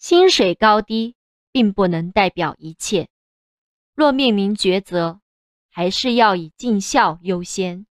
[0.00, 1.14] 薪水高低
[1.52, 3.10] 并不能代表一切。
[3.94, 5.20] 若面临抉择
[5.68, 7.86] 还是要以尽孝优先。